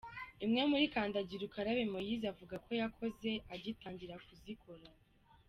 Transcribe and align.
Imwe 0.45 0.61
muri 0.71 0.85
kandagira 0.93 1.43
ukarabe 1.47 1.83
Moise 1.93 2.25
avuga 2.33 2.55
ko 2.65 2.71
yakoze 2.81 3.29
agitangira 3.53 4.15
kuzikora. 4.25 4.85